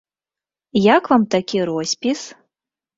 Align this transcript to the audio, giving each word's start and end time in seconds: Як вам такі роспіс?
Як 0.95 1.03
вам 1.13 1.23
такі 1.37 1.63
роспіс? 1.73 2.19